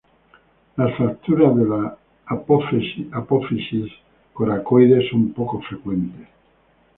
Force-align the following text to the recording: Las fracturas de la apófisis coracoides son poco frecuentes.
Las 0.77 0.95
fracturas 0.97 1.55
de 1.55 1.63
la 1.63 1.95
apófisis 2.25 3.91
coracoides 4.33 5.07
son 5.11 5.31
poco 5.31 5.61
frecuentes. 5.61 6.27